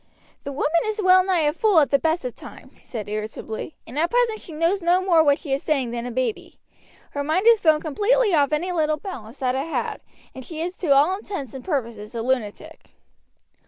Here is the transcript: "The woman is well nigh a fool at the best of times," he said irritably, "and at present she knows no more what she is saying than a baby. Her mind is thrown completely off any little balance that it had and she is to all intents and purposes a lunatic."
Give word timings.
"The 0.45 0.51
woman 0.51 0.81
is 0.85 0.99
well 0.99 1.23
nigh 1.23 1.41
a 1.41 1.53
fool 1.53 1.79
at 1.79 1.91
the 1.91 1.99
best 1.99 2.25
of 2.25 2.33
times," 2.33 2.77
he 2.79 2.87
said 2.87 3.07
irritably, 3.07 3.75
"and 3.85 3.99
at 3.99 4.09
present 4.09 4.39
she 4.39 4.51
knows 4.51 4.81
no 4.81 4.99
more 4.99 5.23
what 5.23 5.37
she 5.37 5.53
is 5.53 5.61
saying 5.61 5.91
than 5.91 6.07
a 6.07 6.11
baby. 6.11 6.55
Her 7.11 7.23
mind 7.23 7.45
is 7.45 7.59
thrown 7.61 7.79
completely 7.81 8.33
off 8.33 8.51
any 8.51 8.71
little 8.71 8.97
balance 8.97 9.37
that 9.37 9.53
it 9.53 9.67
had 9.67 10.01
and 10.33 10.43
she 10.43 10.59
is 10.59 10.75
to 10.77 10.87
all 10.95 11.15
intents 11.15 11.53
and 11.53 11.63
purposes 11.63 12.15
a 12.15 12.23
lunatic." 12.23 12.89